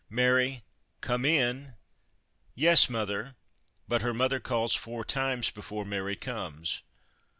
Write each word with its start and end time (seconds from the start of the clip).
'Mary, 0.09 0.63
come 1.01 1.23
in.' 1.25 1.75
'Yes, 2.55 2.89
mother'; 2.89 3.35
but 3.87 4.01
her 4.01 4.15
mother 4.15 4.39
calls 4.39 4.73
four 4.73 5.05
times 5.05 5.51
before 5.51 5.85
Mary 5.85 6.15
comes. 6.15 6.81